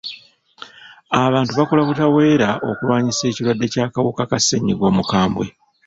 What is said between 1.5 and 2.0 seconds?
bakola